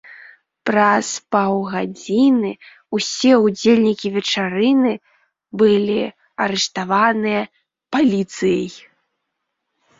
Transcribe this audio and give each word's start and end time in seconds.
Праз 0.67 1.07
паўгадзіны 1.35 2.51
ўсе 2.97 3.33
ўдзельнікі 3.45 4.07
вечарыны 4.17 4.93
былі 5.65 6.01
арыштаваныя 6.49 7.41
паліцыяй. 7.97 8.73